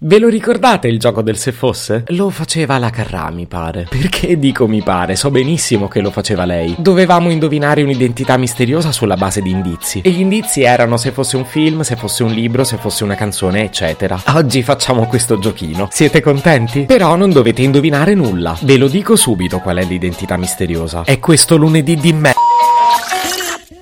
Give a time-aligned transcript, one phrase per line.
[0.00, 2.04] Ve lo ricordate il gioco del se fosse?
[2.10, 3.88] Lo faceva la Carrà, mi pare.
[3.90, 5.16] Perché dico mi pare?
[5.16, 6.76] So benissimo che lo faceva lei.
[6.78, 10.00] Dovevamo indovinare un'identità misteriosa sulla base di indizi.
[10.02, 13.16] E gli indizi erano se fosse un film, se fosse un libro, se fosse una
[13.16, 14.22] canzone, eccetera.
[14.34, 15.88] Oggi facciamo questo giochino.
[15.90, 16.84] Siete contenti?
[16.84, 18.56] Però non dovete indovinare nulla.
[18.62, 21.02] Ve lo dico subito qual è l'identità misteriosa.
[21.02, 22.34] È questo lunedì di me.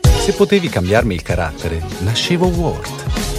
[0.00, 3.35] Se potevi cambiarmi il carattere, nascevo Ward.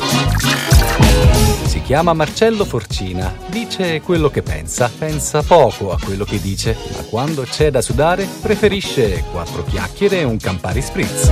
[1.65, 7.03] Si chiama Marcello Forcina, dice quello che pensa, pensa poco a quello che dice, ma
[7.09, 11.29] quando c'è da sudare preferisce quattro chiacchiere e un Campari Spritz.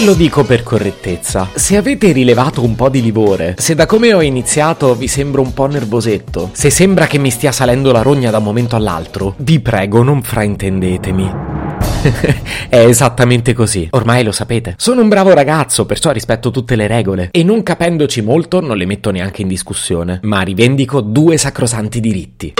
[0.00, 1.48] Lo dico per correttezza.
[1.54, 5.54] Se avete rilevato un po' di livore, se da come ho iniziato vi sembro un
[5.54, 9.58] po' nervosetto, se sembra che mi stia salendo la rogna da un momento all'altro, vi
[9.60, 11.55] prego non fraintendetemi.
[12.68, 14.74] È esattamente così, ormai lo sapete.
[14.76, 18.86] Sono un bravo ragazzo, perciò rispetto tutte le regole e non capendoci molto non le
[18.86, 22.54] metto neanche in discussione, ma rivendico due sacrosanti diritti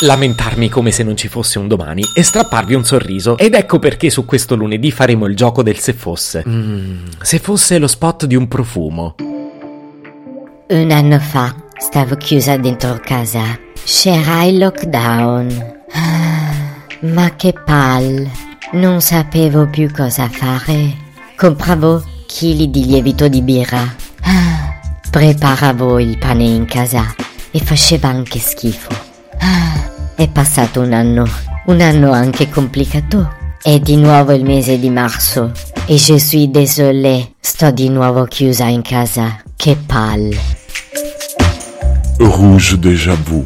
[0.00, 3.38] lamentarmi come se non ci fosse un domani e strapparvi un sorriso.
[3.38, 6.44] Ed ecco perché su questo lunedì faremo il gioco del se fosse.
[6.46, 9.14] Mm, se fosse lo spot di un profumo.
[10.68, 13.58] Un anno fa stavo chiusa dentro casa.
[13.84, 15.84] C'era il lockdown.
[15.92, 16.45] Ah,
[17.12, 18.30] ma che palle.
[18.72, 20.94] Non sapevo più cosa fare.
[21.36, 23.94] Compravo chili di lievito di birra.
[24.22, 24.78] Ah,
[25.10, 27.14] preparavo il pane in casa
[27.50, 28.90] e faceva anche schifo.
[29.38, 31.26] Ah, è passato un anno,
[31.66, 33.34] un anno anche complicato.
[33.62, 35.50] È di nuovo il mese di marzo
[35.86, 39.40] e je suis désolé, sto di nuovo chiusa in casa.
[39.56, 40.38] Che palle.
[42.18, 43.44] Rouge déjà vu,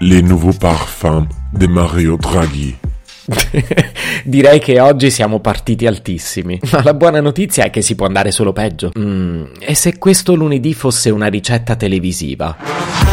[0.00, 2.83] les nouveaux parfums de Mario Draghi.
[4.24, 8.30] Direi che oggi siamo partiti altissimi, ma la buona notizia è che si può andare
[8.30, 8.92] solo peggio.
[8.98, 13.03] Mm, e se questo lunedì fosse una ricetta televisiva?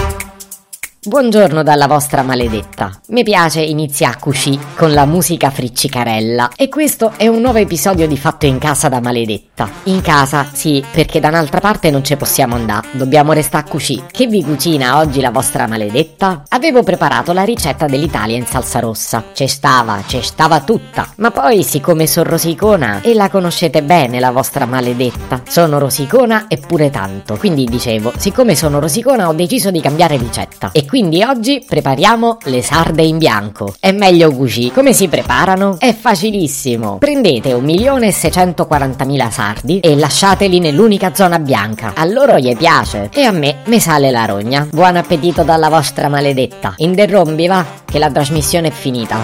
[1.04, 2.92] Buongiorno dalla vostra maledetta.
[3.08, 8.16] Mi piace iniziare così con la musica friccicarella e questo è un nuovo episodio di
[8.16, 9.68] Fatto in casa da maledetta.
[9.86, 14.00] In casa, sì, perché da un'altra parte non ci possiamo andare, dobbiamo restare così.
[14.12, 16.44] Che vi cucina oggi la vostra maledetta?
[16.50, 19.24] Avevo preparato la ricetta dell'Italia in salsa rossa.
[19.34, 21.12] C'è stava, c'è stava tutta.
[21.16, 26.58] Ma poi, siccome sono rosicona e la conoscete bene la vostra maledetta, sono rosicona e
[26.58, 27.38] pure tanto.
[27.38, 30.70] Quindi dicevo, siccome sono rosicona ho deciso di cambiare ricetta.
[30.72, 33.74] E quindi oggi prepariamo le sarde in bianco.
[33.80, 34.72] È meglio così.
[34.74, 35.78] Come si preparano?
[35.80, 36.98] È facilissimo.
[36.98, 41.94] Prendete 1.640.000 sardi e lasciateli nell'unica zona bianca.
[41.96, 44.68] A loro gli piace e a me mi sale la rogna.
[44.70, 46.74] Buon appetito dalla vostra maledetta.
[46.80, 49.24] Interrompi va, che la trasmissione è finita.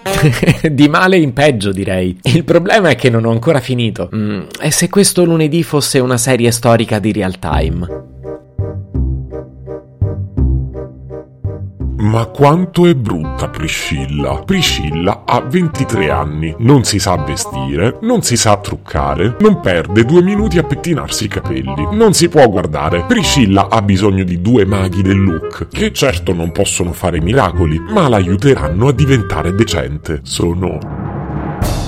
[0.72, 2.18] di male in peggio, direi.
[2.22, 4.08] Il problema è che non ho ancora finito.
[4.14, 8.16] Mm, e se questo lunedì fosse una serie storica di real time?
[12.00, 14.40] Ma quanto è brutta Priscilla?
[14.44, 20.22] Priscilla ha 23 anni, non si sa vestire, non si sa truccare, non perde due
[20.22, 23.04] minuti a pettinarsi i capelli, non si può guardare.
[23.08, 28.08] Priscilla ha bisogno di due maghi del look, che certo non possono fare miracoli, ma
[28.08, 30.20] l'aiuteranno a diventare decente.
[30.22, 30.78] Sono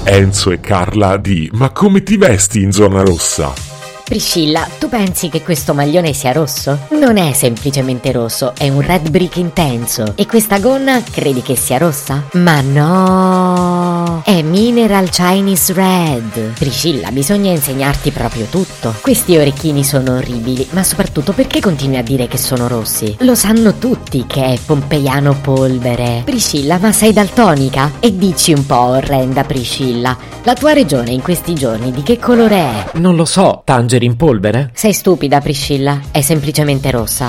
[0.03, 3.80] Enzo e Carla di Ma come ti vesti in zona rossa?
[4.11, 6.81] Priscilla, tu pensi che questo maglione sia rosso?
[6.99, 10.15] Non è semplicemente rosso, è un red brick intenso.
[10.17, 12.25] E questa gonna credi che sia rossa?
[12.33, 14.23] Ma no!
[14.25, 16.55] È Mineral Chinese Red.
[16.59, 18.97] Priscilla, bisogna insegnarti proprio tutto.
[19.01, 23.15] Questi orecchini sono orribili, ma soprattutto perché continui a dire che sono rossi?
[23.21, 26.23] Lo sanno tutti che è pompeiano polvere.
[26.25, 27.93] Priscilla, ma sei daltonica?
[28.01, 32.57] E dici un po' orrenda Priscilla, la tua regione in questi giorni di che colore
[32.57, 32.91] è?
[32.95, 34.71] Non lo so, Tangerine in polvere?
[34.75, 36.01] Sei stupida, Priscilla.
[36.11, 37.29] È semplicemente rossa.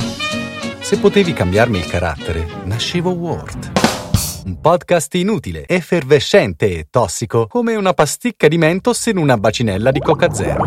[0.79, 3.71] Se potevi cambiarmi il carattere, nascevo Ward.
[4.45, 9.99] Un podcast inutile, effervescente e tossico, come una pasticca di mentos in una bacinella di
[9.99, 10.65] Coca Zero.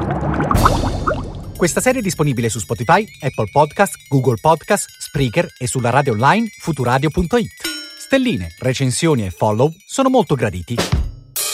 [1.57, 6.47] Questa serie è disponibile su Spotify, Apple Podcast, Google Podcast, Spreaker e sulla radio online
[6.61, 7.73] futuradio.it.
[7.99, 10.77] Stelline, recensioni e follow sono molto graditi.